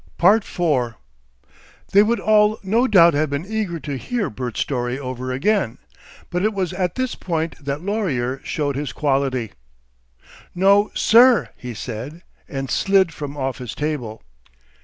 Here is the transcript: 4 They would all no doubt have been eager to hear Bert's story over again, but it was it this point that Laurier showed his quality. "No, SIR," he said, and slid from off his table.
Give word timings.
4 0.17 0.95
They 1.91 2.01
would 2.01 2.19
all 2.19 2.57
no 2.63 2.87
doubt 2.87 3.13
have 3.13 3.29
been 3.29 3.45
eager 3.45 3.79
to 3.81 3.99
hear 3.99 4.31
Bert's 4.31 4.59
story 4.59 4.97
over 4.97 5.31
again, 5.31 5.77
but 6.31 6.43
it 6.43 6.55
was 6.55 6.73
it 6.73 6.95
this 6.95 7.13
point 7.13 7.63
that 7.63 7.83
Laurier 7.83 8.41
showed 8.43 8.75
his 8.75 8.93
quality. 8.93 9.51
"No, 10.55 10.89
SIR," 10.95 11.49
he 11.55 11.75
said, 11.75 12.23
and 12.49 12.71
slid 12.71 13.13
from 13.13 13.37
off 13.37 13.59
his 13.59 13.75
table. 13.75 14.23